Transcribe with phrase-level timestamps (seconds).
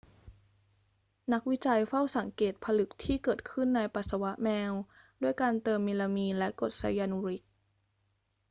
[1.31, 4.71] นักวิจัยเฝ้าสังเกตผลึกที่เกิดขึ้นในปัสสาวะแมว
[5.21, 7.43] ด้วยการเติมเมลามีนและกรดไซยานูริก